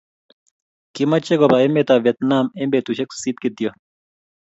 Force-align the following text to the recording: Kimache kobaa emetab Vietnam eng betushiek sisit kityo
Kimache 0.93 1.35
kobaa 1.39 1.65
emetab 1.67 2.01
Vietnam 2.05 2.45
eng 2.59 2.71
betushiek 2.73 3.09
sisit 3.13 3.37
kityo 3.43 3.69